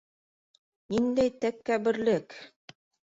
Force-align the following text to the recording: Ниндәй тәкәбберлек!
Ниндәй 0.93 1.29
тәкәбберлек! 1.45 2.39